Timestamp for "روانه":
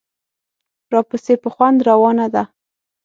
1.89-2.25